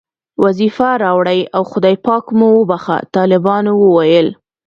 [0.43, 4.27] وظیفه راوړئ او خدای پاک مو وبښه، طالبانو وویل.